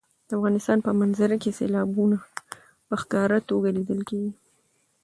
د 0.27 0.29
افغانستان 0.37 0.77
په 0.85 0.91
منظره 1.01 1.35
کې 1.43 1.55
سیلابونه 1.59 2.17
په 2.87 2.93
ښکاره 3.01 3.39
توګه 3.49 3.67
لیدل 3.77 4.01
کېږي. 4.09 4.31